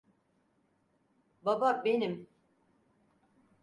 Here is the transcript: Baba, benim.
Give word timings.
Baba, 1.45 1.83
benim. 1.85 2.27